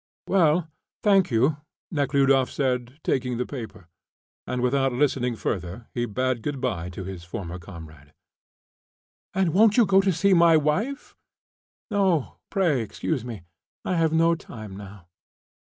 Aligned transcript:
"Well, 0.25 0.67
thank 1.03 1.29
you," 1.29 1.57
Nekhludoff 1.91 2.49
said, 2.49 2.99
taking 3.03 3.37
the 3.37 3.45
paper, 3.45 3.87
and 4.47 4.59
without 4.59 4.91
listening 4.93 5.35
further 5.35 5.85
he 5.93 6.07
bade 6.07 6.41
good 6.41 6.59
day 6.59 6.89
to 6.93 7.03
his 7.03 7.23
former 7.23 7.59
comrade. 7.59 8.11
"And 9.35 9.53
won't 9.53 9.77
you 9.77 9.85
go 9.85 9.97
in 9.97 10.01
to 10.01 10.11
see 10.11 10.33
my 10.33 10.57
wife?" 10.57 11.15
"No, 11.91 12.39
pray 12.49 12.81
excuse 12.81 13.23
me; 13.23 13.43
I 13.85 13.93
have 13.93 14.11
no 14.11 14.33
time 14.33 14.75
now." 14.75 15.05